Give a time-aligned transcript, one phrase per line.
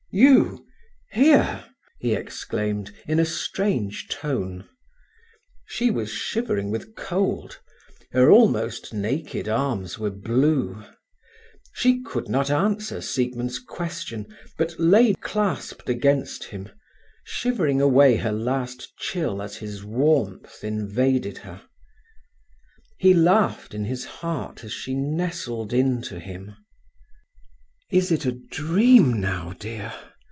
[0.13, 0.65] "You
[1.13, 1.63] here!"
[1.97, 4.67] he exclaimed, in a strange tone.
[5.65, 7.61] She was shivering with cold.
[8.11, 10.83] Her almost naked arms were blue.
[11.71, 14.25] She could not answer Siegmund's question,
[14.57, 16.67] but lay clasped against him,
[17.23, 21.61] shivering away her last chill as his warmth invaded her.
[22.97, 26.57] He laughed in his heart as she nestled in to him.
[27.93, 29.91] "Is it a dream now, dear?"